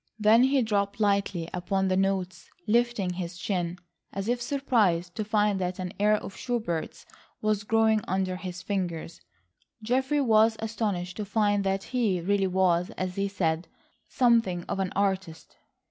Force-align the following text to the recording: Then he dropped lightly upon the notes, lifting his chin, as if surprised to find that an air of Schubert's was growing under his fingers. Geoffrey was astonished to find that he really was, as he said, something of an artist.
Then 0.17 0.45
he 0.45 0.63
dropped 0.63 0.99
lightly 0.99 1.47
upon 1.53 1.87
the 1.87 1.95
notes, 1.95 2.49
lifting 2.65 3.11
his 3.11 3.37
chin, 3.37 3.77
as 4.11 4.27
if 4.27 4.41
surprised 4.41 5.13
to 5.13 5.23
find 5.23 5.61
that 5.61 5.77
an 5.77 5.93
air 5.99 6.15
of 6.15 6.35
Schubert's 6.35 7.05
was 7.39 7.63
growing 7.63 8.01
under 8.07 8.37
his 8.37 8.63
fingers. 8.63 9.21
Geoffrey 9.83 10.19
was 10.21 10.55
astonished 10.57 11.17
to 11.17 11.23
find 11.25 11.63
that 11.65 11.83
he 11.83 12.19
really 12.19 12.47
was, 12.47 12.89
as 12.97 13.15
he 13.15 13.27
said, 13.27 13.67
something 14.07 14.63
of 14.63 14.79
an 14.79 14.91
artist. 14.95 15.55